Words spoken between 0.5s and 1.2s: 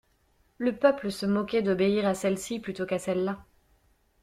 Le peuple